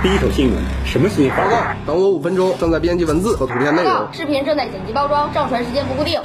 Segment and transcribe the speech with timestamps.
[0.00, 1.36] 第一手新闻，什么新闻？
[1.36, 4.06] 报告，等我五分钟，正在编辑文字和图片内容。
[4.12, 6.20] 视频正在剪辑包装，上传时间不固定。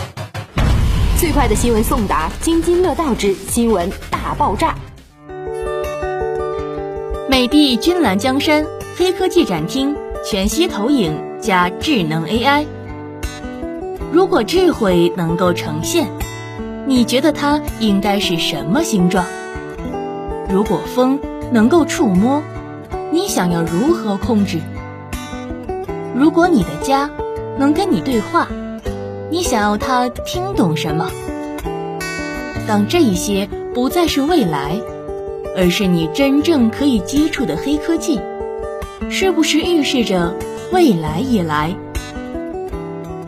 [1.18, 4.76] 最快的新闻送达，津津乐道之新闻大爆炸。
[7.28, 8.64] 美的君澜江山
[8.96, 12.68] 黑科技展厅全息投影加智能 AI。
[14.12, 16.08] 如果智慧能够呈现，
[16.86, 19.26] 你觉得它应该是什么形状？
[20.48, 21.20] 如果风
[21.52, 22.44] 能够触摸，
[23.14, 24.58] 你想要如何控制？
[26.16, 27.08] 如果你的家
[27.60, 28.48] 能跟你对话，
[29.30, 31.12] 你想要它听懂什么？
[32.68, 34.82] 当这一些不再是未来，
[35.56, 38.20] 而是你真正可以接触的黑科技，
[39.12, 40.34] 是不是预示着
[40.72, 41.76] 未来已来？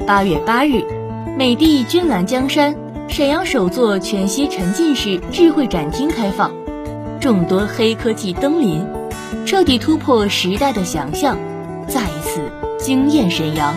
[0.08, 0.82] 八月八日，
[1.38, 2.76] 美的君澜江山
[3.08, 6.52] 沈阳首座全息沉浸式智慧展厅开放，
[7.20, 8.84] 众多黑科技登临，
[9.46, 11.38] 彻底突破时代的想象，
[11.88, 13.76] 再一次惊艳沈阳。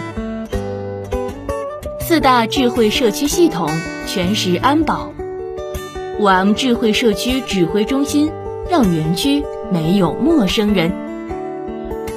[2.01, 3.69] 四大智慧社区系统
[4.07, 5.13] 全时安保，
[6.19, 8.31] 五 M 智慧社区指挥中心
[8.71, 10.91] 让园区没有陌生人。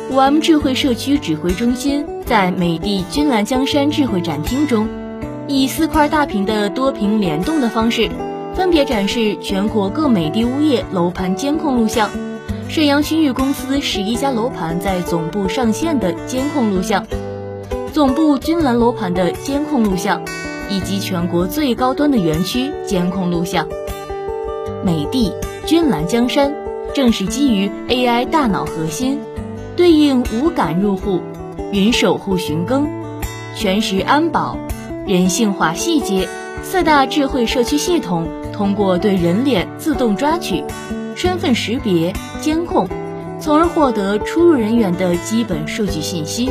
[0.09, 4.87] 五 M 智慧社区指挥中心在美的君兰江山智慧展厅中，
[5.47, 8.09] 以四块大屏的多屏联动的方式，
[8.55, 12.09] 分别展示全国各美的物业楼盘监控录像，
[12.71, 17.05] 沈阳新域公司十一家楼盘在总部上线的监控录像。
[17.91, 20.21] 总部君兰楼盘的监控录像，
[20.69, 23.67] 以及全国最高端的园区监控录像。
[24.85, 26.53] 美的君兰江山
[26.93, 29.19] 正是基于 AI 大脑核心，
[29.75, 31.19] 对应无感入户、
[31.73, 32.87] 云守护寻更、
[33.53, 34.57] 全时安保、
[35.05, 36.29] 人性化细节
[36.63, 40.63] 四大智慧社区系统，通过对人脸自动抓取、
[41.21, 42.87] 身份识别、监控，
[43.39, 46.49] 从而获得出入人员的基本数据信息。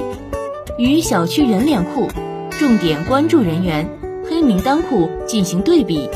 [0.79, 2.07] 与小区人脸库、
[2.51, 3.85] 重点关注人员、
[4.25, 6.09] 黑名单库进行对比，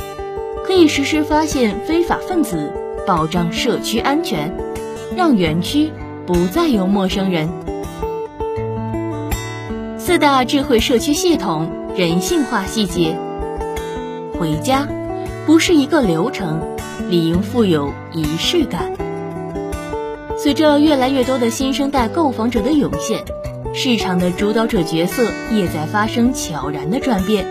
[0.65, 2.71] 可以实时发现非法分子，
[3.05, 4.57] 保障社区安全，
[5.17, 5.91] 让园区
[6.25, 7.49] 不再有陌生人。
[9.99, 13.19] 四大智慧社区系统人性化细节，
[14.39, 14.87] 回家
[15.45, 16.61] 不是一个流程，
[17.10, 18.93] 理应富有仪式感。
[20.37, 23.25] 随着越来越多的新生代购房者的涌现。
[23.77, 27.44] 市场的主导者角色也在发生悄然的转变。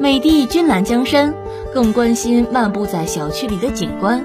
[0.00, 1.32] 美的君澜江山
[1.72, 4.24] 更关心漫步在小区里的景观，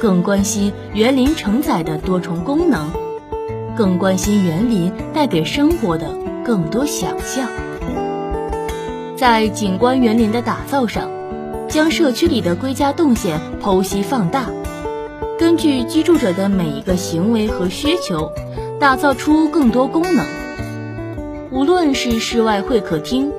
[0.00, 2.88] 更关心园林承载的多重功能，
[3.76, 7.48] 更关心园林带给生活的更多想象。
[9.16, 11.10] 在景观园林的打造上，
[11.70, 14.46] 将社区里的归家动线剖析放大，
[15.38, 18.32] 根据居住者的每一个行为和需求。
[18.80, 20.26] 打造出更多功能，
[21.50, 23.30] 无论是室外会客厅、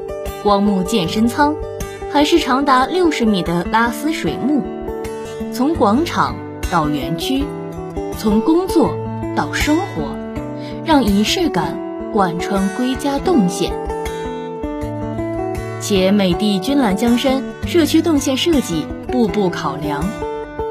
[0.44, 1.56] 光幕健身舱，
[2.14, 4.62] 还是长达六十米的拉丝水幕，
[5.52, 6.36] 从广场
[6.72, 7.44] 到园区，
[8.20, 8.94] 从工作
[9.36, 10.16] 到生活，
[10.86, 11.76] 让仪式感
[12.14, 13.74] 贯穿归家动线。
[15.82, 20.04] 且美的君兰江山社区动线设计步步考量，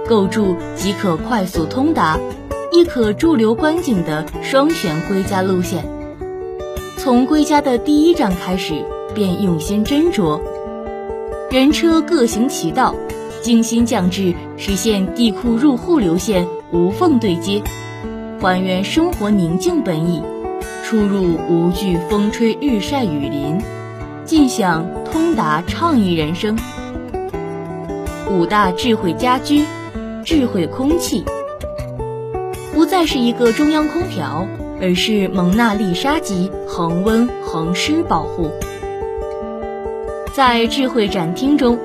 [0.08, 2.18] 构筑即可快速通达。
[2.72, 5.84] 亦可驻留观景的双旋归家路线，
[6.96, 10.40] 从归家的第一站开始便用心斟酌，
[11.50, 12.94] 人车各行其道，
[13.42, 17.60] 精心降至，实现地库入户流线无缝对接，
[18.40, 20.22] 还原生活宁静本意，
[20.84, 23.58] 出入无惧风吹日晒雨淋，
[24.30, 26.56] 尽享通达畅意人生。
[28.30, 29.64] 五大智慧家居，
[30.24, 31.24] 智慧空气。
[32.72, 34.46] 不再是一个中央空调，
[34.80, 38.52] 而是蒙娜丽莎级恒温恒湿保护。
[40.32, 41.76] 在智慧展厅中，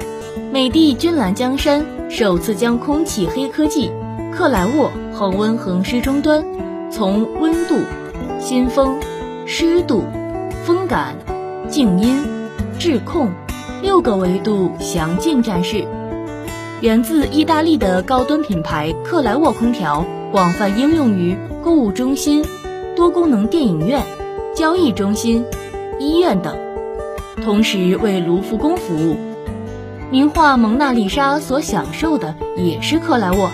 [0.51, 3.91] 美的君澜江山首次将空气黑科技
[4.31, 6.45] 克莱沃恒温恒湿终端，
[6.91, 7.79] 从温度、
[8.39, 8.99] 新风、
[9.47, 10.03] 湿度、
[10.63, 11.15] 风感、
[11.67, 12.23] 静音、
[12.79, 13.31] 智控
[13.81, 15.85] 六个维度详尽展示。
[16.81, 20.05] 源自意大利的高端品牌克莱沃空调。
[20.31, 22.43] 广泛应用于购物中心、
[22.93, 24.03] 多功能电影院、
[24.53, 25.45] 交易中心、
[25.97, 26.57] 医院等，
[27.41, 29.15] 同时为卢浮宫服务。
[30.11, 33.49] 名画《蒙娜丽莎》所享受的也是克莱沃。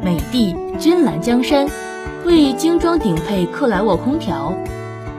[0.00, 1.66] 美的君兰江山
[2.24, 4.56] 为精装顶配克莱沃空调，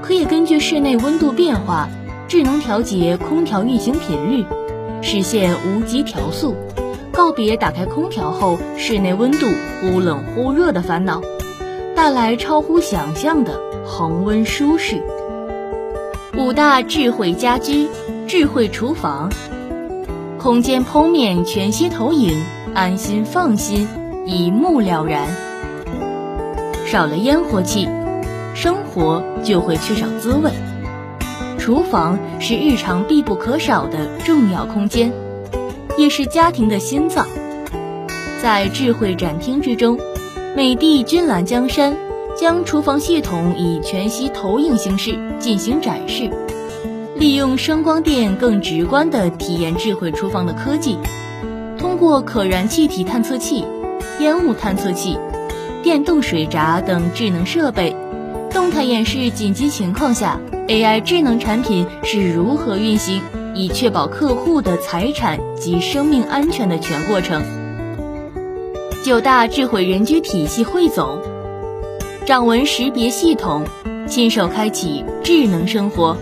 [0.02, 1.90] 可以根据室内温度变化，
[2.28, 4.46] 智能调节空调运行频率，
[5.02, 6.56] 实现无级调速。
[7.12, 9.46] 告别打开空调后室内温度
[9.80, 11.22] 忽冷忽热的烦恼，
[11.96, 15.02] 带来超乎想象的恒温舒适。
[16.36, 17.88] 五大智慧家居、
[18.28, 19.32] 智慧厨房，
[20.40, 22.44] 空间剖面全息投影，
[22.74, 23.88] 安心放心，
[24.26, 25.28] 一目了然。
[26.86, 27.88] 少了烟火气，
[28.54, 30.52] 生活就会缺少滋味。
[31.66, 35.12] 厨房是日常必不可少的重要空间，
[35.98, 37.26] 也是家庭的心脏。
[38.40, 39.98] 在智慧展厅之中，
[40.56, 41.98] 美的君澜江山
[42.40, 46.30] 将厨房系统以全息投影形式进行展示，
[47.16, 51.00] 利用声光电更直观地体验智慧厨房的科技。
[51.80, 53.66] 通过可燃气体探测器、
[54.20, 55.18] 烟雾探测器、
[55.82, 57.96] 电动水闸等智能设备，
[58.56, 60.40] 动态演示紧急情况下。
[60.70, 63.22] AI 智能产品是如何运行，
[63.54, 67.44] 以确保客户的财产及生命安全的全过程。
[69.04, 71.20] 九大智慧人居体系汇总，
[72.26, 73.66] 掌纹识别系统，
[74.08, 76.16] 亲手开启智能生活。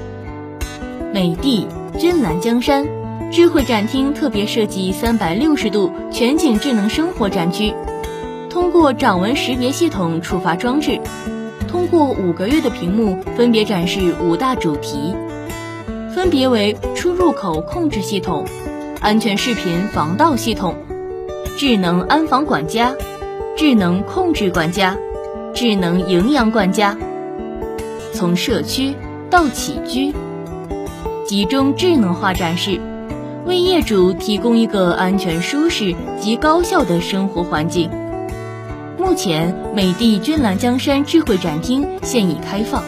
[1.14, 1.68] 美的
[2.00, 2.88] 君澜江山
[3.32, 7.76] 智慧展厅特别设计三百六十度全景智能生活展区，
[8.50, 11.00] 通过掌纹识别系统触发装置。
[11.74, 15.16] 通过五个月的屏幕，分别展示五大主题，
[16.14, 18.46] 分别为出入口控制系统、
[19.02, 20.76] 安全视频防盗系统、
[21.58, 22.94] 智能安防管家、
[23.58, 24.96] 智能控制管家、
[25.56, 26.96] 智能营养管家。
[28.14, 28.94] 从社区
[29.32, 30.14] 到起居，
[31.26, 32.80] 集中智能化展示，
[33.48, 37.90] 为业主提供一个安全、舒适及高效的生活环境。
[39.04, 42.82] 目前，美的君澜江山智慧展厅现已开放，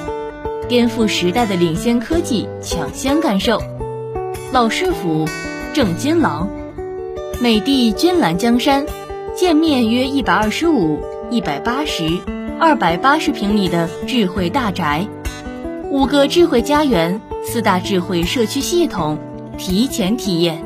[0.70, 3.62] 颠覆时代的领先科技，抢先感受。
[4.54, 5.26] 老师傅，
[5.74, 6.50] 正金郎，
[7.42, 8.86] 美的君澜江山，
[9.36, 12.08] 建面约一百二十五、一百八十、
[12.62, 15.06] 二百八十平米的智慧大宅，
[15.92, 19.20] 五个智慧家园，四大智慧社区系统，
[19.58, 20.65] 提前体验。